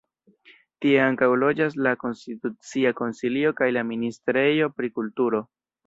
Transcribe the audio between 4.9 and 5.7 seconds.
kulturo.